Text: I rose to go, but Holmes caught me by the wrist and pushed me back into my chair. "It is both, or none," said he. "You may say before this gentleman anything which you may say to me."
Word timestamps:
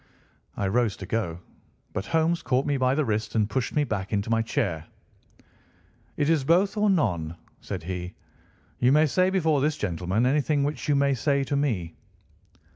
I 0.57 0.67
rose 0.67 0.97
to 0.97 1.05
go, 1.05 1.39
but 1.93 2.07
Holmes 2.07 2.41
caught 2.41 2.65
me 2.65 2.75
by 2.75 2.95
the 2.95 3.05
wrist 3.05 3.35
and 3.35 3.47
pushed 3.47 3.75
me 3.75 3.83
back 3.83 4.11
into 4.11 4.31
my 4.31 4.41
chair. 4.41 4.83
"It 6.17 6.27
is 6.27 6.43
both, 6.43 6.75
or 6.75 6.89
none," 6.89 7.35
said 7.59 7.83
he. 7.83 8.15
"You 8.79 8.91
may 8.91 9.05
say 9.05 9.29
before 9.29 9.61
this 9.61 9.77
gentleman 9.77 10.25
anything 10.25 10.63
which 10.63 10.89
you 10.89 10.95
may 10.95 11.13
say 11.13 11.43
to 11.43 11.55
me." 11.55 11.93